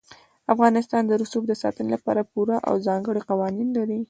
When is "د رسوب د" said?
1.07-1.53